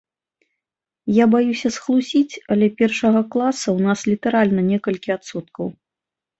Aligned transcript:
Я 1.23 1.27
баюся 1.33 1.69
схлусіць, 1.75 2.39
але 2.57 2.71
першага 2.81 3.19
класа 3.37 3.63
ў 3.63 3.79
нас 3.91 3.99
літаральна 4.15 4.61
некалькі 4.73 5.09
адсоткаў. 5.21 5.67